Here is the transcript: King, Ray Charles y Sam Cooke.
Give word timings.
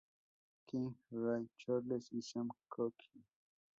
King, 0.65 0.93
Ray 1.21 1.43
Charles 1.59 2.07
y 2.13 2.23
Sam 2.23 2.49
Cooke. 2.69 3.05